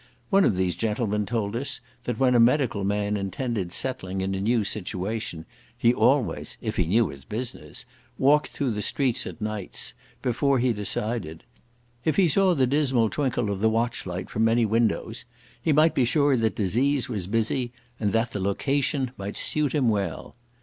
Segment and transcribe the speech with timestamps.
[0.31, 4.41] One of these gentlemen told us, that when a medical man intended settling in a
[4.41, 5.45] new situation,
[5.77, 7.85] he always, if he knew his business,
[8.17, 9.93] walked through the streets at nights,
[10.23, 11.43] before he decided.
[12.03, 15.25] If he saw the dismal twinkle of the watch light from many windows
[15.61, 19.87] he might be sure that disease was busy, and the the "location" might suit him
[19.87, 20.35] well.